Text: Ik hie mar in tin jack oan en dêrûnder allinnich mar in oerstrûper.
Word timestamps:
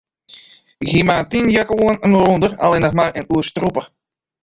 Ik 0.83 0.87
hie 0.93 1.03
mar 1.09 1.19
in 1.23 1.29
tin 1.31 1.45
jack 1.55 1.69
oan 1.83 1.97
en 2.05 2.11
dêrûnder 2.15 2.51
allinnich 2.65 2.97
mar 2.99 3.11
in 3.19 3.29
oerstrûper. 3.33 3.85